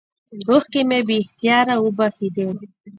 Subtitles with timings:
[0.49, 2.45] اوښکې مې بې اختياره وبهېدې.